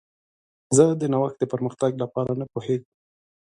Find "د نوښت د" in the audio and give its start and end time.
1.01-1.43